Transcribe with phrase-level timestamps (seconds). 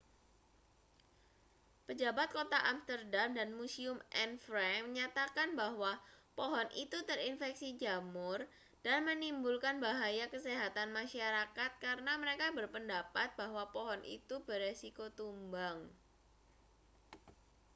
[1.87, 5.91] pejabat kota amsterdam dan museum anne frank menyatakan bahwa
[6.37, 8.39] pohon itu terinfeksi jamur
[8.85, 15.77] dan menimbulkan bahaya kesehatan masyarakat karena mereka berpendapat bahwa pohon itu berisiko tumbang